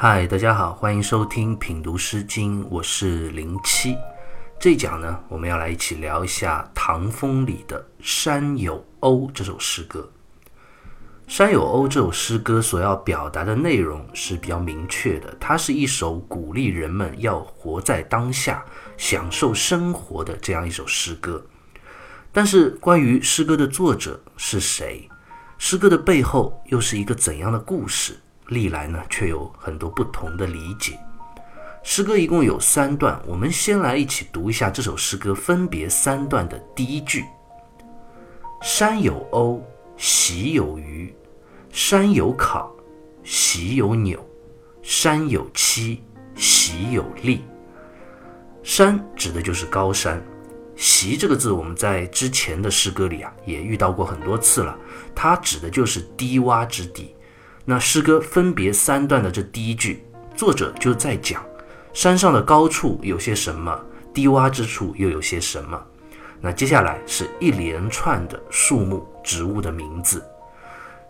[0.00, 3.96] 嗨，大家好，欢迎收听品读诗经，我是零七。
[4.56, 10.08] 这一讲呢，我们要来一起聊一下唐风里的《山有欧》这首诗歌。
[11.26, 18.64] 《山有欧》这首诗歌所要表达的内容是比较明确的，它是一首鼓励人们要活在当下、
[18.96, 21.44] 享受生活的这样一首诗歌。
[22.30, 25.08] 但是，关于诗歌的作者是谁，
[25.58, 28.16] 诗歌的背后又是一个怎样的故事，
[28.48, 30.98] 历来呢却有很多不同的理解。
[31.84, 37.24] 诗歌一共有三段，我们先来一起读一下这首诗歌分别三段的第一句
[38.60, 39.62] ：“山有欧，
[39.96, 41.14] 隰有鱼。”
[41.70, 42.74] 山有考，
[43.24, 44.18] 隰有扭；
[44.82, 46.02] 山有期，
[46.34, 47.44] 隰有力。
[48.62, 50.20] 山指的就是高山。
[50.76, 54.76] 隰这个字，我们在之前的诗歌里啊也遇到过很多次了，
[55.14, 57.14] 它指的就是低洼之地。
[57.70, 60.02] 那诗歌分别三段的这第一句，
[60.34, 61.44] 作者就在讲
[61.92, 63.78] 山上的高处有些什么，
[64.14, 65.78] 低洼之处又有些什么。
[66.40, 70.24] 那接下来是一连串的树木、植物的名字。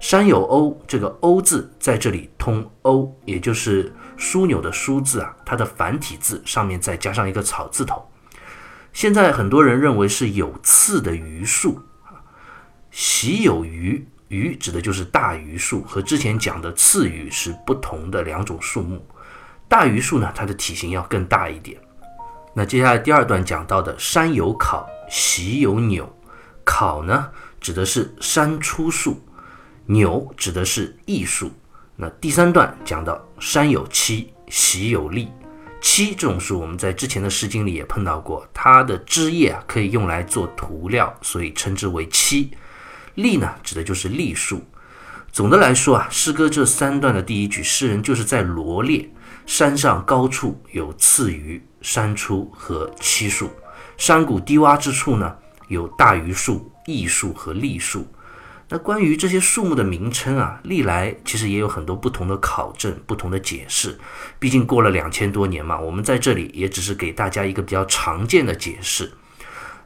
[0.00, 8.04] 山有欧，这个欧字在这里通欧，也就是枢纽的枢字啊，它的繁体字上面再加上一个草字头。
[8.92, 12.18] 现在很多人认为是有刺的榆树啊。
[12.92, 19.04] 隰有榆，榆指的就是大榆树，和之前讲的刺榆是不同的两种树木。
[19.68, 21.78] 大榆树呢，它的体型要更大一点。
[22.54, 26.10] 那接下来第二段讲到的山有考，隰有扭，
[26.64, 29.22] 考呢指的是山出树。
[29.90, 31.50] 扭指的是艺术。
[31.96, 35.32] 那第三段讲到山有期，隰有力。
[35.80, 42.50] 漆这种树，我们在之前的诗经里也碰到过，它的枝叶啊可以用来做涂料，所以称之为漆。
[43.18, 44.62] 栗呢，指的就是栗树。
[45.32, 49.10] 总的来说啊，诗歌这三段的第一句，诗人就是在罗列
[49.44, 53.50] 山上高处有刺榆、山出和漆树，
[53.96, 55.34] 山谷低洼之处呢
[55.66, 58.06] 有大榆树、艺树和栗树。
[58.68, 63.98] 那关于这些树木的名称啊，历来其实也有很多不同的考证、不同的解释。
[64.38, 69.12] 毕竟过了两千多年嘛，我们在这里也只是给大家一个比较常见的解释。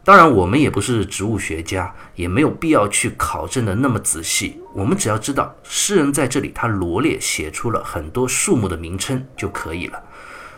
[0.05, 4.61] 当然，我们也不是植物学家，也没有必要去考证的那么仔细。
[4.75, 10.03] 我们只要知道，诗人在这里他罗列写出了很多树木的名称就可以了。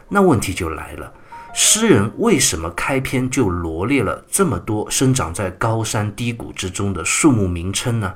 [0.08, 1.12] 那问题就来了。
[1.52, 8.14] 诗人为什么开篇就罗列了这么多生长在高山低谷之中的树木名称呢？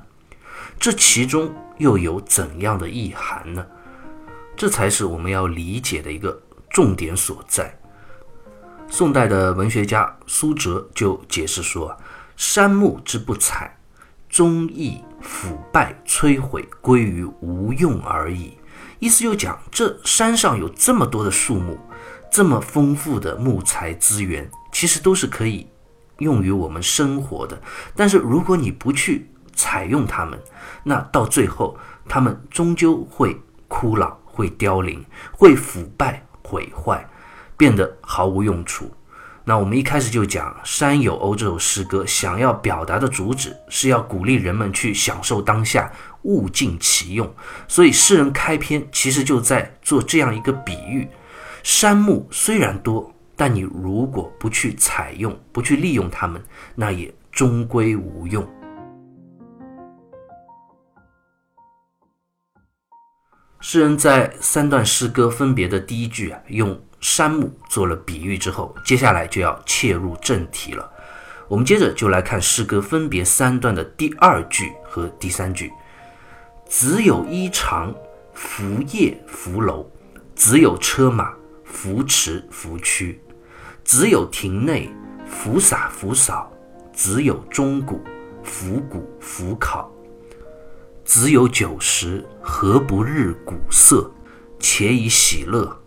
[0.81, 3.65] 这其中又有怎样的意涵呢？
[4.57, 6.41] 这才是我们要理解的一个
[6.71, 7.79] 重点所在。
[8.91, 11.97] 宋代的文学家苏辙就解释说
[12.37, 13.79] ：“山木之不采，
[14.29, 18.57] 终亦腐败摧毁，归于无用而已。”
[18.99, 21.79] 意思就讲，这山上有这么多的树木。
[22.31, 25.67] 这么丰富的木材资源，其实都是可以
[26.19, 27.61] 用于我们生活的。
[27.95, 30.39] 但是如果你不去采用它们，
[30.83, 31.77] 那到最后，
[32.07, 37.09] 它们终究会枯老、会凋零、会腐败毁坏，
[37.59, 38.91] 变得毫无用处。
[39.45, 45.91] 那我们一开始就讲《山有欧》这首诗歌，想要表达的主旨是要鼓励人们去享受当下，
[46.23, 47.35] 物尽其用。
[47.67, 51.09] 所以诗人开篇其实就在做这样一个比喻。
[51.63, 56.43] 山木虽然多，但你如果不去采用、不去利用它们，
[56.75, 58.47] 那也终归无用。
[63.71, 70.91] 诗人在三段诗歌分别的第一句啊，用山木做了比喻之后，接下来就要切入正题了。
[71.49, 75.71] 我们接着就来看诗歌分别三段的第二句和第三句：
[76.67, 77.93] 子有衣裳，
[78.33, 79.85] 拂叶拂楼；
[80.35, 81.35] 子有车马。
[81.63, 83.21] 扶持扶驱，
[83.85, 84.89] 子有庭内；
[85.27, 86.51] 拂洒拂扫，
[86.95, 88.01] 子有钟鼓；
[88.43, 89.93] 拂鼓拂考，
[91.09, 92.23] 子有酒食。
[92.43, 94.13] 何不日鼓瑟？
[94.61, 95.81] 且以喜乐，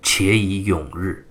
[0.00, 1.26] 且以永日。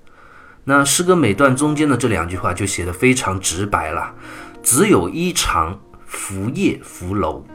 [0.65, 4.13] 那诗歌每段中间的这两句话就写得非常直白了。
[4.61, 7.45] 子有衣裳，拂叶拂楼，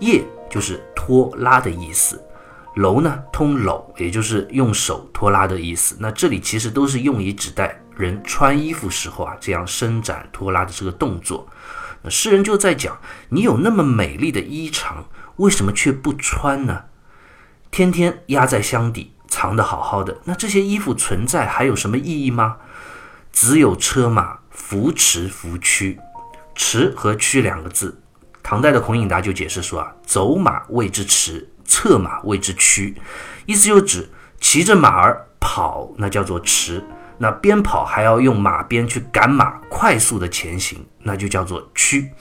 [0.00, 2.18] 叶就是拖拉的意思。
[2.76, 5.94] 楼呢，通搂，也就是用手拖拉的意思。
[6.00, 11.46] 那这里其实都是用以指代人穿衣服时候啊，这样伸展拖拉的这个动作。
[12.00, 12.98] 那诗人就在讲，
[13.28, 14.94] 你有那么美丽的衣裳，
[15.36, 16.84] 为什么却不穿呢？
[17.70, 22.56] 天天压在箱底，藏得好好的，那这些衣服存在还有什么意义吗？
[23.32, 25.98] 只有车马，扶持扶驱，
[26.54, 28.00] 驰和驱两个字，
[28.42, 31.50] 唐代的孔颖达就解释说啊，走马谓之驰。
[31.66, 32.94] 策马谓之驱，
[33.46, 36.78] 意思就指骑着马儿跑，那叫做驰；
[37.16, 42.12] 那边跑还要用马鞭去赶马，快速的前行，那就叫做驱。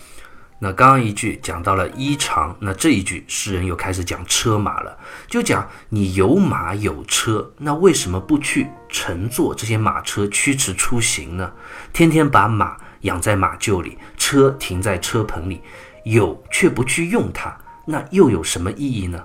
[0.63, 11.51] 那刚刚一句讲到了衣裳，那这一句诗人又开始讲车马了，就讲你有马有车，那为什么不去乘坐这些马车驱驰出行呢？
[11.91, 15.61] 天天把马养在马厩里，车停在车棚里，
[16.05, 17.53] 有却不去用它，
[17.85, 19.21] 那又有什么意义呢？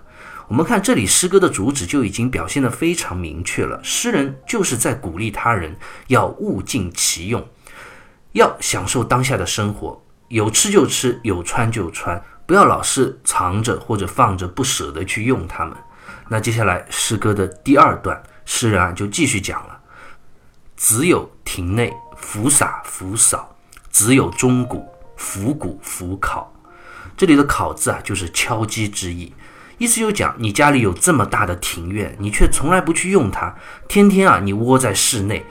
[0.48, 5.76] 我们看这里诗歌的主旨就已经表现得非常明确了，诗人就是在鼓励他人
[6.08, 7.46] 要物尽其用，
[8.32, 10.02] 要享受当下的生活。
[10.28, 15.74] 有吃就吃，有穿就穿，不要老是藏着或者放着，不舍得去用它们。
[16.28, 19.80] 那接下来诗歌的第二段，诗人啊就继续讲了：
[20.76, 23.56] 子有庭内，拂洒拂扫；
[23.90, 24.86] 子有钟鼓，
[25.16, 26.52] 拂鼓拂考。
[27.16, 29.32] 这里的考字啊，就是敲击之意，
[29.78, 33.56] 意思就讲你家里有这么大的庭院，你却从来不去用它，
[33.88, 35.46] 天天啊你窝在室内。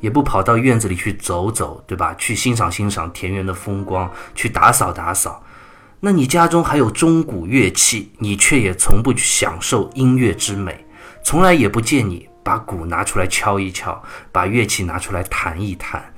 [0.00, 2.14] 也不跑到院子里去走走，对吧？
[2.14, 5.42] 去欣赏欣赏田园的风光，去打扫打扫。
[6.00, 10.86] 那你家中还有钟鼓乐器，你却也从不去享受音乐之美，
[11.24, 14.00] 从来也不见你把鼓拿出来敲一敲，
[14.30, 16.14] 把乐器拿出来弹一弹。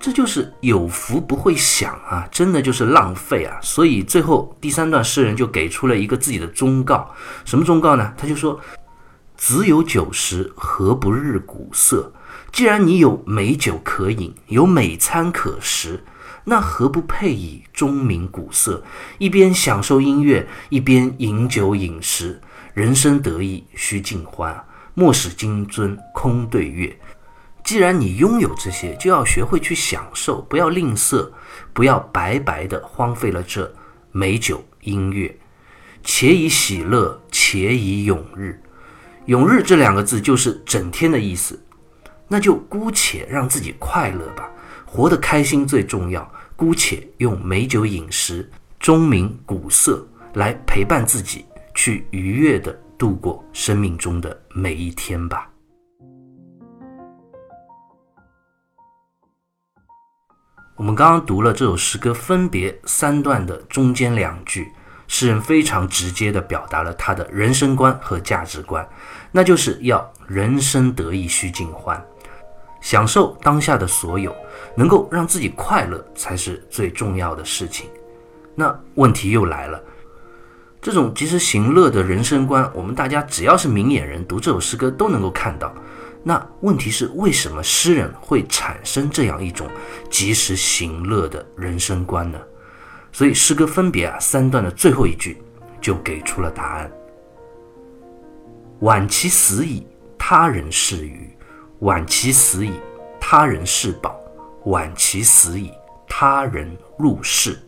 [0.00, 3.56] 这就是有福不会享啊，真的就是浪费啊。
[3.62, 7.08] 所以最后第三段诗人就给出了一个自己的忠告，
[7.44, 8.12] 什么忠告呢？
[8.16, 8.58] 他就说
[9.36, 12.12] ：“子有酒食，何不日鼓瑟？”
[12.52, 16.04] 既然你有美酒可饮，有美餐可食，
[16.44, 18.84] 那何不配以钟鸣鼓瑟，
[19.16, 22.38] 一边享受音乐，一边饮酒饮食？
[22.74, 26.94] 人生得意须尽欢，莫使金樽空对月。
[27.64, 31.30] 既然你拥有这些，就要学会去享受，不要吝啬，
[31.72, 33.74] 不要白白的荒废了这
[34.10, 35.34] 美酒音乐。
[36.04, 38.60] 且以喜乐，且以永日。
[39.26, 41.62] 永日这两个字就是整天的意思。
[42.32, 44.50] 那就姑且让自己快乐吧，
[44.86, 46.26] 活得开心最重要。
[46.56, 48.50] 姑且用美酒饮食、
[48.80, 50.02] 钟鸣鼓瑟
[50.32, 51.44] 来陪伴自己，
[51.74, 55.46] 去愉悦地度过生命中的每一天吧。
[60.76, 64.72] 我们刚刚读了这首诗歌，分别三段的中间两句，
[65.06, 68.88] 诗人非常直接地表达了他的人生观和价值观，
[69.30, 72.02] 那就是要人生得意须尽欢。
[72.82, 74.36] 享受当下的所有，
[74.76, 77.88] 能够让自己快乐才是最重要的事情。
[78.54, 79.82] 那问题又来了，
[80.82, 85.72] 这种及时行乐的人生观，我们大家只要是明眼人，读这首诗歌都能够看到。
[86.24, 89.68] 那问题是，为什么诗人会产生这样一种
[90.10, 92.38] 及时行乐的人生观呢？
[93.12, 95.42] 所以诗歌分别啊三段的最后一句
[95.80, 96.92] 就给出了答案：
[98.80, 99.86] 晚其死矣，
[100.18, 101.28] 他人是愚。
[101.82, 102.74] 晚其死矣，
[103.20, 104.12] 他人是宝；
[104.66, 105.72] 晚其死矣，
[106.06, 107.60] 他人入室。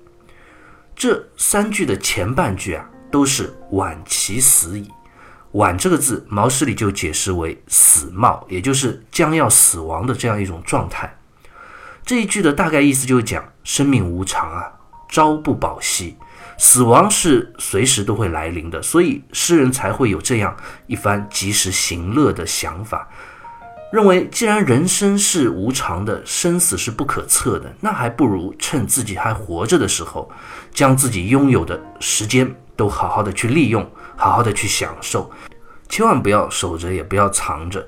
[0.95, 4.89] 这三句的前半句啊，都是晚其死矣。
[5.53, 11.13] 晚这个字，毛诗里就解释为死貌，也就是将要死亡的这样一种状态。
[12.07, 14.73] 这一句的大概意思就是讲生命无常啊，
[15.09, 16.17] 朝不保夕，
[16.57, 23.09] 死亡是随时都会来临的，所以诗人才会有这样一番及时行乐的想法。
[23.93, 30.29] 认为，既然人生是无常的，生死是不可测的，那还不如趁自己还活着的时候，
[30.73, 35.31] 将自己拥有的时间都好好的去利用，好好的去享受，
[35.89, 37.87] 千万不要守着，也不要藏着。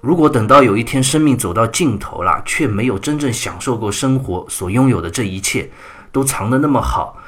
[0.00, 5.70] 如果等到有一天生命走到尽头了，却没有真正享受过生活所拥有的这一切，
[6.10, 7.20] 都藏得那么好，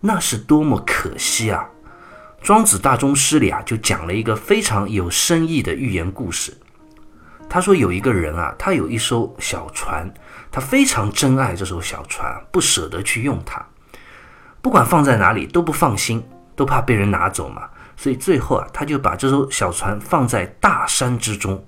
[0.00, 1.66] 那是多么可惜啊！
[2.42, 6.56] 庄子大宗师里啊，就讲了一个非常有深意的寓言故事。
[7.50, 10.08] 他说有一个人啊，他有一艘小船，
[10.52, 13.60] 他非常珍爱这艘小船，不舍得去用它，
[14.62, 17.68] 不管放在哪里都不放心，都怕被人拿走嘛。
[17.96, 21.62] 所以最后啊，他就把这艘小船放在大山之中。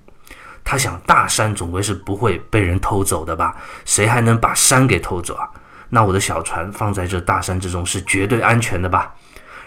[0.63, 3.53] 他想，大山总归是不会被人偷走的吧？
[3.83, 5.49] 谁还能把山给偷走啊？
[5.89, 9.13] 那我的小船放在这大山之中是绝对安全的吧？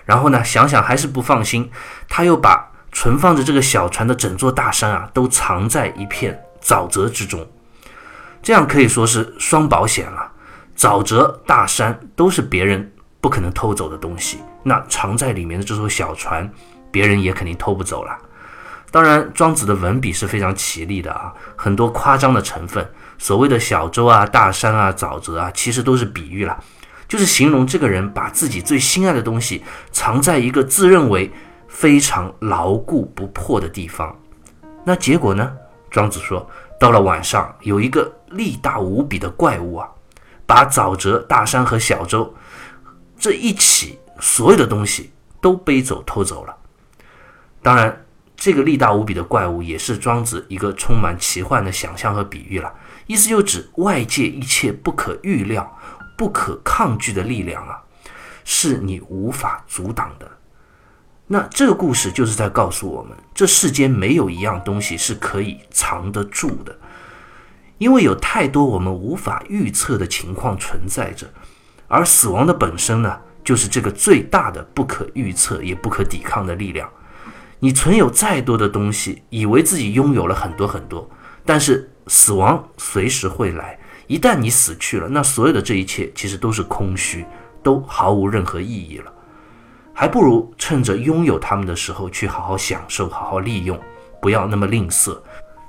[0.07, 1.71] 然后呢，想想还是不放心，
[2.09, 2.71] 他又把。
[2.97, 7.47] 存放着这个小船的整座大山啊，都藏在一片沼泽之中，
[8.43, 10.33] 这样可以说是双保险了。
[10.75, 16.51] 沼泽、大山都是别人不可能偷走的东西，那藏在里面的这艘小船，
[16.91, 18.17] 别人也肯定偷不走了。
[18.91, 22.91] 当然，庄子的文笔是非常奇丽的啊，很多夸张的成分。
[23.19, 26.59] 所谓的小舟啊、大山啊、沼泽啊，其实都是比喻了，
[27.07, 29.63] 就是形容这个人把自己最心爱的东西
[29.93, 31.31] 藏在一个自认为。
[31.69, 34.17] 非常牢固不破的地方，
[34.85, 35.53] 那结果呢？
[35.91, 39.89] 庄子说，到了晚上，有一个力大无比的怪物啊，
[40.45, 42.35] 把沼泽、大山和小舟
[43.19, 46.55] 这一起所有的东西都背走、偷走了。
[47.63, 48.05] 当然，
[48.37, 52.73] 这个力大无比的怪物也是庄子一个充满奇幻的想象和比喻了，
[53.07, 55.79] 意思就指外界一切不可预料、
[56.19, 57.81] 不可抗拒的力量啊，
[58.45, 60.31] 是你无法阻挡的。
[61.29, 66.79] 那这个故事就是在告诉我们，这世间没有一样东西是可以藏得住的，
[67.79, 71.27] 因为有太多我们无法预测的情况存在着，
[71.89, 76.89] 而死亡的本身呢，就是这个最大的不可预测也不可抵抗的力量。
[77.59, 81.11] 你存有再多的东西，以为自己拥有了很多很多，
[81.45, 87.25] 但是死亡随时会来，一旦你死去了，那所有的这一切其实都是空虚，
[87.65, 89.13] 都毫无任何意义了。
[89.99, 93.81] 还不如趁着拥有它们的时候去好好享受、好好利用，
[94.21, 95.19] 不要那么吝啬，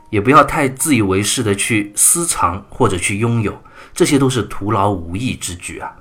[0.10, 3.58] 也不要太自以为是的去私藏或者去拥有，
[3.94, 5.96] 这些都是徒劳无益之举啊！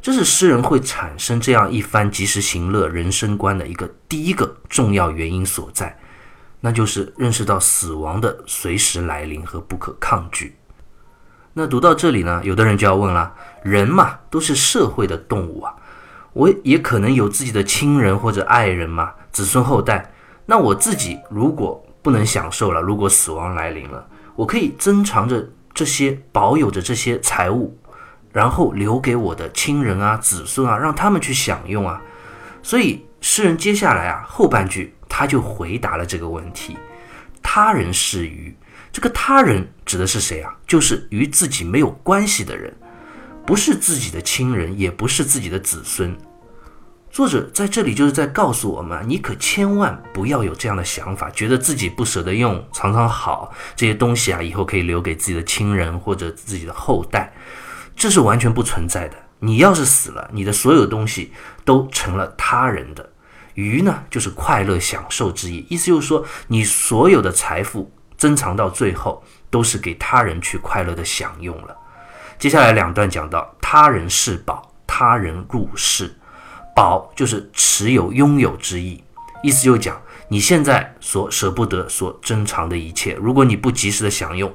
[0.00, 5.96] 这是诗人会产生这样一番及时行乐人生观的一个第一个重要原因所在，
[6.58, 10.56] 那就是认识到死亡的随时来临和不可抗拒。
[11.52, 15.72] 那读到这里呢，有的人就要问了：人嘛，都是社会的动物啊。
[16.32, 20.10] 我也可能有自己的亲人或者爱人嘛，子孙后代。
[20.46, 27.78] 那我自己如果不能享受了，如果死亡来临了，我可以珍藏着这些，保有着这些财物，
[28.32, 32.00] 然后留给我的亲人啊、子孙啊，让他们去享用啊。
[32.62, 36.76] 所以诗人接下来啊后半句他就回答了这个问题：
[37.42, 38.56] 他人是鱼，
[38.90, 40.54] 这个他人指的是谁啊？
[40.66, 42.74] 就是与自己没有关系的人。
[43.44, 46.16] 不是自己的亲人，也不是自己的子孙。
[47.10, 57.32] 作者在这里就是在告诉我们：你可千万不要有这样的想法，觉得自己不舍得用，藏藏好这些东西啊，以后可以留给自己的亲人或者自己的后代，
[57.94, 59.16] 这是完全不存在的。
[59.40, 61.32] 你要是死了，你的所有东西
[61.64, 63.10] 都成了他人的。
[63.54, 71.76] 余呢，就是快乐享受之意，意思就是说，你所有的财富珍藏到最后，都是给他人去快乐的享用了。
[72.42, 76.12] 接下来两段讲到他人是宝，他人入室。
[76.74, 79.00] 宝就是持有、拥有之意，
[79.44, 84.52] 意思就讲你现在所舍不得、所珍藏的一切，如果你不及时的享用，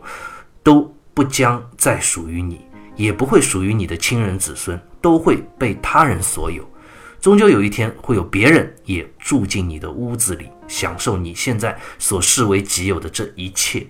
[0.61, 2.59] 都不将再属于你，
[2.97, 6.69] 也不会属于你的亲人子孙，都会被他人所有。
[7.21, 13.87] 终究有一天，会有别人也住进你的屋子里，享受你现在所视为己有的这一切。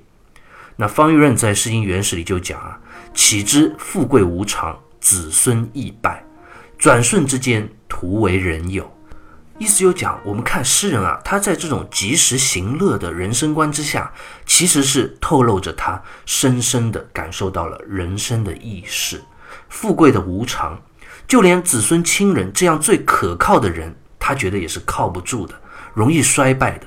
[0.75, 2.79] 那方玉润在《诗经原始》里就讲啊。
[3.17, 6.23] 岂知富贵无常，子孙易败，
[6.77, 8.89] 转瞬之间，徒为人有。
[9.57, 14.13] 意思就讲，我们看诗人啊，他在这种及时行乐的人生观之下，
[14.45, 19.19] 其实是透露着他深深的感受到了人生的意识。
[19.67, 20.79] 富贵的无常，
[21.27, 25.59] 就连子孙亲人这样最可靠的人，他觉得也是靠不住的，
[25.95, 26.85] 容易衰败的。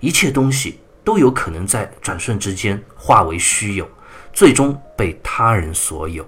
[0.00, 3.86] 一切东西都有可能在转瞬之间化为虚有。
[4.32, 6.26] 最终被他人所有。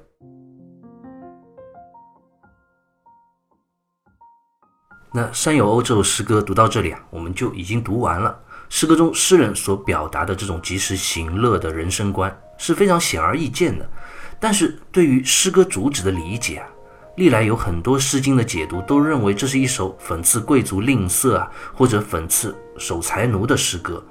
[5.11, 8.39] 那《山有欧》这首诗歌读到这里啊，我们就已经读完了。
[8.69, 13.91] 诗歌中诗人所表达的这种及时行乐的人生观是非常显而易见的。
[14.39, 16.69] 但是对于诗歌主旨的理解啊，
[17.17, 24.05] 历来有很多《诗经》的解读都认为这是一首讽刺贵族吝啬啊，或者讽刺守财奴的诗歌。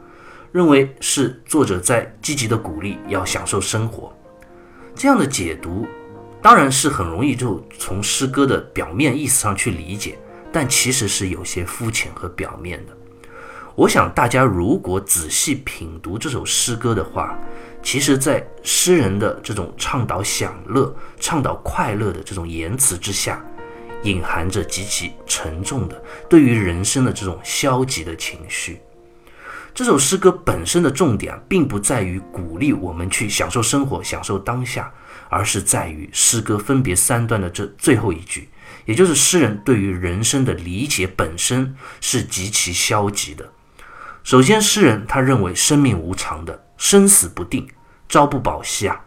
[0.52, 4.12] 认为是作者在积极的鼓励要享受生活，
[4.98, 5.88] 这样的解读
[6.42, 10.18] 当然是很容易就从诗歌的表面意思上去理解，
[10.52, 12.94] 但其实是有些肤浅和表面的。
[13.76, 17.38] 我想大家如果仔细品读这首诗歌的话，
[17.84, 23.44] 其实，在诗人的这种倡导享乐、倡导快乐的这种言辞之下，
[24.04, 28.82] 隐含着极其沉重的对于人生的这种消极的情绪。
[29.78, 34.92] 这首诗歌本身的重点并不在于鼓励我们去享受生活、享受当下，
[35.30, 38.50] 而是在于诗歌分别三段的这最后一句，
[38.86, 43.48] 也就是诗人对于人生的理解本身是极其消极的。
[44.24, 47.68] 首先，诗人他认为生命无常的，生死不定，
[48.10, 49.00] 朝不保夕啊。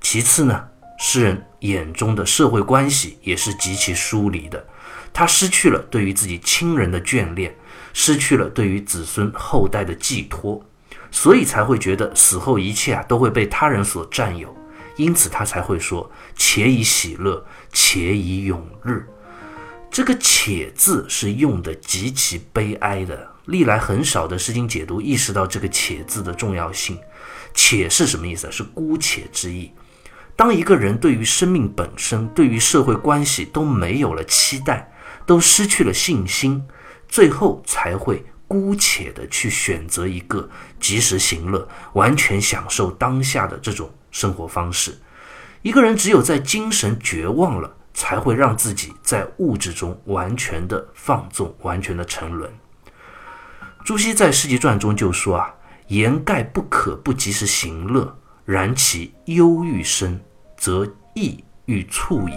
[0.00, 0.64] 其次呢，
[0.98, 4.66] 诗人眼中的社会关系也是极其疏离的，
[5.12, 7.54] 他失去了对于自己亲人的眷恋。
[7.98, 10.62] 失去了对于子孙后代的寄托，
[11.10, 14.54] 所以才会觉得死后一切啊都会被他人所占有，
[14.96, 19.08] 因此他才会说“且以喜乐，且以永日”。
[19.90, 26.98] 这个“且”字是用的极其悲哀的，历来很少的诗经解读意识到这个“且”字的重要性。
[27.54, 28.52] “且”是什么意思？
[28.52, 29.72] 是姑且之意。
[30.36, 34.92] 当一个人对于生命本身、对于社会关系都没有了期待，
[35.24, 36.62] 都失去了信心，
[37.08, 40.48] 最后才会姑且的去选择一个
[40.78, 44.96] 及时行乐、完全享受当下的这种生活方式。
[45.62, 52.52] 一个人只有在精神绝望了，才会让自己在物质中完全的放纵、完全的沉沦。
[53.84, 55.54] 朱熹在《诗集传》中就说啊
[55.88, 60.20] ：“言盖不可不及时行乐。”然其忧郁深，
[60.56, 62.34] 则意欲促矣。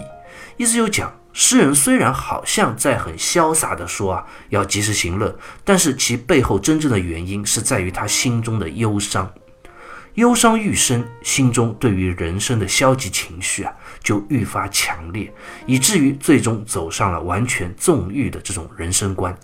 [0.58, 9.31] 意思就讲，诗人虽然好像在很潇洒地说啊，要及时行乐，但是其背后真正的原因是在于他心中的忧伤。
[10.15, 15.31] 忧伤愈深，心中对于人生的消极情绪啊，就愈发强烈，
[15.65, 19.38] 以至于最终走上了完全纵欲的这种人生观。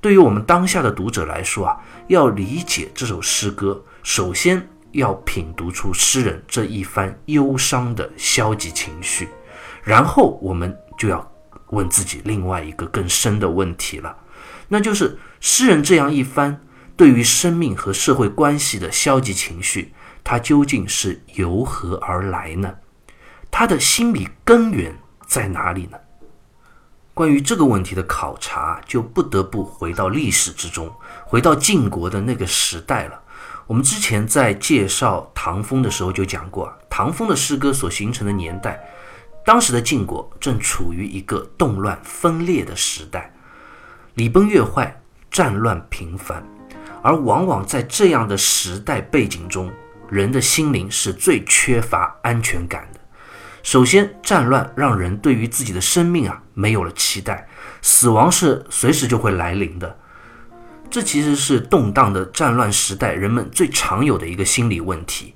[0.00, 1.76] 对于我们当下的读者来说啊，
[2.08, 4.68] 要理解这首诗歌，首先。
[4.92, 9.28] 要品读出诗人这一番忧伤的消极情绪，
[9.84, 11.32] 然后我们就要
[11.68, 14.14] 问自己另外一个更深的问题了，
[14.68, 16.60] 那就是诗人这样一番
[16.94, 22.74] 对于生命和社会关系的消极情绪，它究竟是由何而来呢？
[23.50, 24.94] 他的心理根源
[25.26, 25.96] 在哪里呢？
[27.14, 30.92] 关于这个问题的考察，就不得不回到历史之中，
[31.24, 33.18] 回到晋国的那个时代了。
[33.66, 38.78] 我们之前在介绍唐风的时候就讲过，唐风的诗歌所形成的年代，
[39.50, 43.34] 当时的晋国正处于一个动乱分裂的时代，
[44.14, 44.96] 礼崩乐坏，
[45.28, 46.40] 战乱频繁，
[47.02, 49.68] 而往往在这样的时代背景中，
[50.08, 53.00] 人的心灵是最缺乏安全感的。
[53.64, 57.48] 首先，战乱让人对于自己的生命啊没有了期待，
[57.82, 59.98] 死亡是随时就会来临的。
[60.88, 65.34] 这其实是动荡的战乱时代人们最常有的一个心理问题。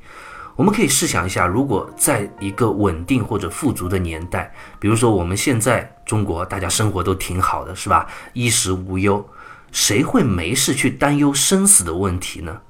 [0.57, 8.07] 我们可以试想一下，如果在一个稳定或者富足的年代，比如说我们现在中国，大家生活都挺好的，是吧？
[8.33, 9.29] 衣食无忧，
[9.73, 12.61] 谁会没事去担忧生死的问题呢？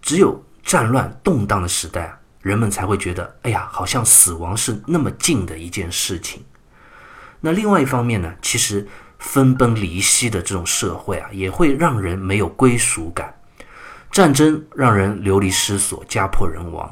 [0.00, 6.42] 只有战乱动荡的时代，人们才会觉得，哎呀，好像死亡是那么近的一件事情。
[7.40, 8.86] 那另外一方面呢，其实。
[9.18, 13.34] 分崩离析的这种社会啊，也会让人没有归属感。
[14.16, 16.90] 战争让人流离失所、家破人亡，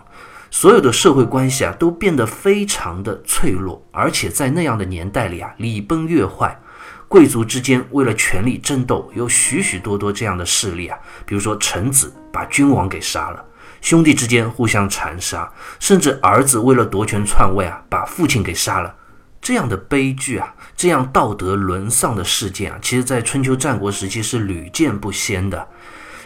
[0.51, 3.83] 所有的社会关系啊都变得非常的脆弱。
[3.93, 6.61] 而且在那样的年代里啊，礼崩乐坏，
[7.09, 10.99] 贵族之间为了权力争斗，有许许多多这样的事例啊。
[11.25, 13.43] 比如说臣子把君王给杀了，
[13.81, 18.95] 兄弟之间互相残杀，甚至儿子为了夺权篡位啊，把父亲给杀了。
[19.41, 25.67] 这样的悲剧啊，这样道德沦丧的事件啊，其实，在春秋战国时期是屡见不鲜的。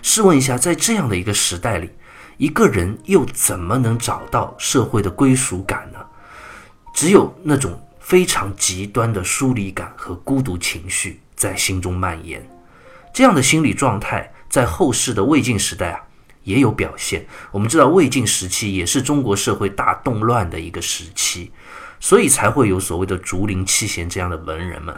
[0.02, 1.90] 试问一下，在这样的一个时代里，
[2.36, 5.98] 一个人又怎么能找到社会的归属感呢？
[6.94, 12.48] 只有那种非常极端的疏离感和孤独情绪在心中蔓延。
[13.12, 16.00] 这样的心理状态，在后世的魏晋时代啊，
[16.44, 17.26] 也有表现。
[17.50, 21.52] 我们知道，魏晋时期也是中国社会大动乱的一个时期。
[22.00, 24.96] 所以才会有所谓的竹林七贤这样的文人们。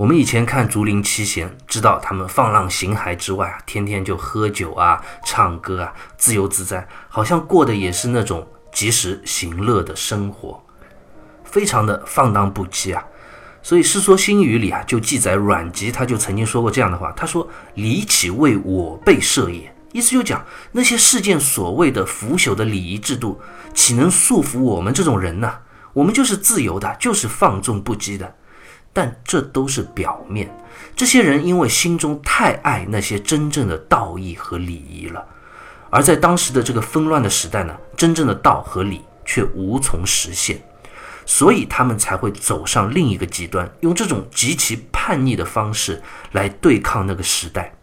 [0.00, 10.64] 我们以前看竹林七贤，知道他们放浪形骸之外啊，天天就喝酒啊、唱歌啊，自由自在，好像过的也是那种及时行乐的生活，
[11.44, 13.04] 非常的放荡不羁啊。
[13.62, 23.38] 所以《世说新语》里啊，就记载阮籍他就曾经说过这样的话，他说：“礼岂为我辈设也？”意思就讲那些世间所谓的腐朽的礼仪制度，
[23.74, 25.58] 岂能束缚我们这种人呢？
[25.92, 28.34] 我们就是自由的，就是放纵不羁的，
[28.92, 30.50] 但这都是表面。
[30.96, 35.24] 这些人因为心中太爱那些真正的道义和礼仪了，
[35.88, 40.60] 而在当时的这个纷乱的时代呢，真正的道和礼却无从实现，
[41.24, 47.74] 所以他们才会走上另一个极端，用这种极其叛逆的方式来对抗那个时代。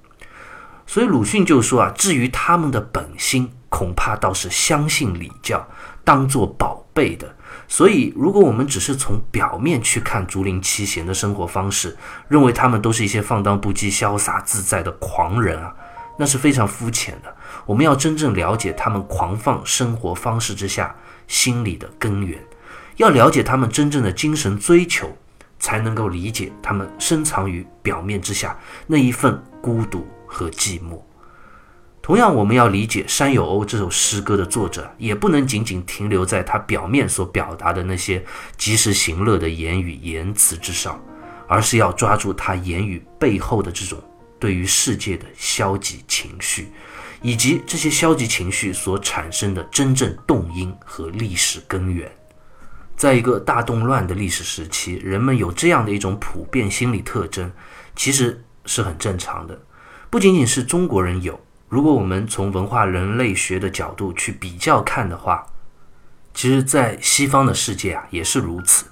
[0.86, 5.68] 所以鲁迅就说啊，至于他们的本心，恐怕倒是相信礼教，
[6.04, 7.36] 当做宝贝的。
[7.68, 11.98] 所以，如果我们只是从表面去看竹林七贤的生活方式，
[12.30, 15.76] 认为他们都是一些放荡不羁、潇洒自在的狂人啊，
[16.18, 17.36] 那是非常肤浅的。
[17.66, 20.96] 我们要真正了解他们狂放生活方式之下
[21.28, 22.42] 心理的根源，
[22.96, 25.16] 要了解他们真正的精神追求，
[25.60, 31.02] 才能够理解他们深藏于表面之下那一份孤独和寂寞。
[32.08, 38.24] 同样，我们要理解《山有欧》这首诗歌的作者，也不能仅仅停留在他表面所表达的那些
[38.56, 41.04] 及时行乐的言语言辞之上，
[41.50, 44.02] 而是要抓住他言语背后的这种
[44.40, 46.70] 对于世界的消极情绪，
[47.22, 52.10] 以及这些消极情绪所产生的真正动因和历史根源。
[52.96, 57.52] 在一个大动乱的历史时期，人们有这样的一种普遍心理特征，
[57.98, 59.60] 其实是很正常的。
[60.10, 61.38] 不仅仅是中国人有，
[61.70, 65.46] 如果我们从文化人类学的角度去比较看的话，
[66.34, 68.86] 其实，在西方的世界啊也是如此。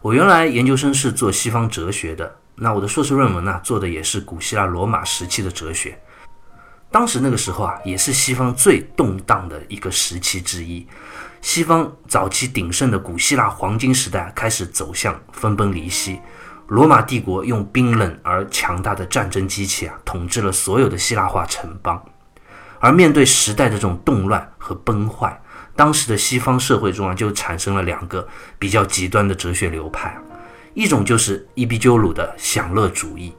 [0.00, 6.00] 我原来研究生是做西方哲学的，那我的硕士论文呢，做的也是古希腊罗马时期的哲学。
[6.90, 10.86] 当时那个时候啊，也是西方最动荡的一个时期之一。
[11.40, 16.18] 西方早期鼎盛的古希腊黄金时代开始走向分崩离析，
[16.68, 22.00] 罗马帝国用冰冷而强大的战争机器啊，统治了所有的希腊化城邦。
[22.78, 25.40] 而面对时代的这种动乱和崩坏，
[25.74, 28.28] 当时的西方社会中啊，就产生了两个
[28.58, 30.16] 比较极端的哲学流派，
[30.74, 33.34] 一种就是伊壁鸠鲁的享乐主义，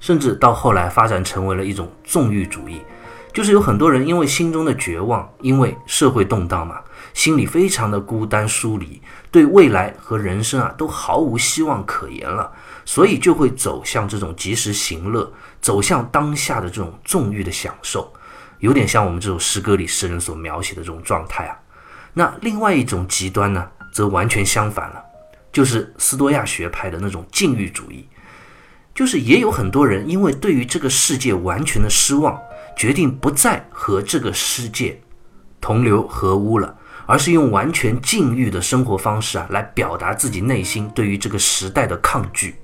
[0.00, 2.82] 甚至到后来发展成为了一种纵欲主义。
[3.32, 6.80] 就是有很多人因为心中的绝望，因为社会动荡嘛，
[7.14, 12.52] 心里非常的孤单疏离，对未来和人生啊都毫无希望可言了，
[12.84, 18.12] 所以就会走向这种及时行乐，走向当下的这种纵欲的享受，
[18.58, 21.58] 有点像我们这首诗歌里诗人所描写的这种状态啊。
[22.14, 25.02] 那另外一种极端呢，则完全相反了，
[25.52, 28.06] 就是斯多亚学派的那种禁欲主义，
[28.94, 32.40] 就是也有很多人因为对于这个世界完全的失望。
[32.74, 34.98] 决定不再和这个世界
[35.60, 42.56] 同流合污了，而是用完全禁欲的生活方式啊，来表达自己内心对于这个时代的抗拒。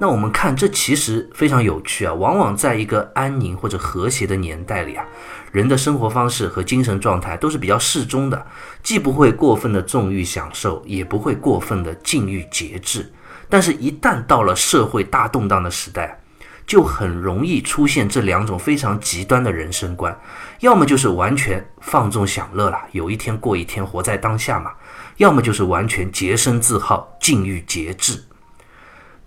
[0.00, 2.14] 那我们看，这其实非常有趣啊。
[2.14, 5.04] 往往在一个安宁或者和谐的年代里啊，
[5.50, 8.46] 人的生活方式和精神状态都是比较适中的，
[8.80, 13.12] 既不会过分的纵欲享受，也不会过分的禁欲节制。
[13.48, 16.20] 但是，一旦到了社会大动荡的时代，
[16.64, 20.16] 就很容易出现这两种非常极端的人生观，
[20.60, 24.70] 要么就是完全放纵享乐了，有一天过一天，活在当下嘛；
[25.16, 28.22] 要么就是完全洁身自好，禁欲节制。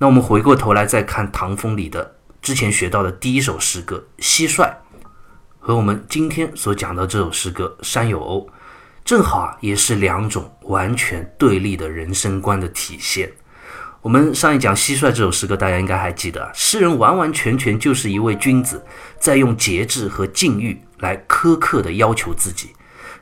[0.02, 4.64] 那我们回过头来再看唐风里的之前学到的第一首诗歌《蟋蟀》，
[5.60, 8.40] 和我们今天所讲的这首诗歌《山有欧》，
[9.06, 13.32] 正好啊，也是两种完全对立的人生观的体现。
[14.02, 18.84] 我们上一讲《蟋蟀》这首诗歌，大家应该还记得，诗人完完全全就是一位君子，
[19.20, 22.72] 在用节制和禁欲来苛刻的要求自己。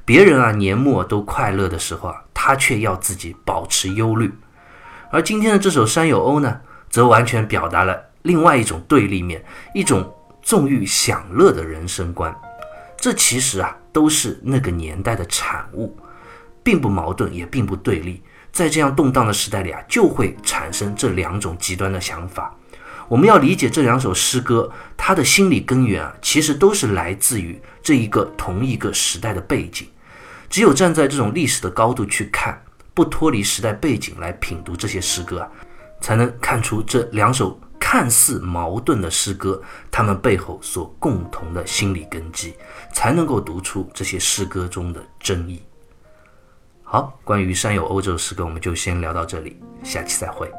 [0.05, 4.31] 别人啊年末都快乐的时候啊，他却要自己保持忧虑。
[5.11, 12.35] 而今天的这首《山有欧》呢，则完全表达了另外一种对立面，一种纵欲享乐的人生观。
[12.97, 15.97] 这其实啊，都是那个年代的产物，
[16.61, 18.21] 并不矛盾，也并不对立。
[18.51, 22.53] 在这样动荡的时代里啊，就会产生这两种极端的想法。
[23.07, 29.87] 我们要理解这两首诗歌，它的心理根源啊，其实都是来自于这一个同一个时代的背景。
[30.49, 32.61] 只有站在这种历史的高度去看，
[32.93, 35.49] 不脱离时代背景来品读这些诗歌啊，
[36.01, 42.53] 才能看出这两首看似矛盾的诗歌，他们背后所共同的心理根基，
[42.93, 45.61] 才能够读出这些诗歌中的真意。
[46.83, 50.51] 好，关于山有欧洲的诗歌，我们就先聊到这里，下期再会。